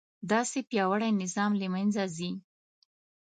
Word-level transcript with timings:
داسې 0.31 0.59
پیاوړی 0.69 1.09
نظام 1.21 1.51
له 1.61 1.67
منځه 1.73 2.03
ځي. 2.15 2.31